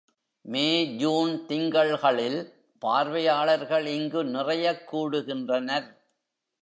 [0.41, 0.95] மே,
[0.95, 2.53] ஜூன் திங்கள்களில்
[2.79, 5.97] பார்வையாளர்கள் இங்கு நிறையக் கூடுகின்றனர்.